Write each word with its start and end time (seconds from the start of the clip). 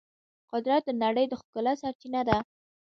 قدرت 0.51 0.81
د 0.85 0.89
نړۍ 1.03 1.25
د 1.29 1.33
ښکلا 1.41 1.73
سرچینه 1.81 2.21
ده. 2.29 2.37